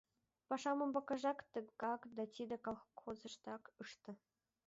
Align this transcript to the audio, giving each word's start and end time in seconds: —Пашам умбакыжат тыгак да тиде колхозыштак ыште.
—Пашам 0.47 0.77
умбакыжат 0.83 1.39
тыгак 1.51 2.01
да 2.15 2.23
тиде 2.33 2.55
колхозыштак 2.65 3.63
ыште. 3.83 4.11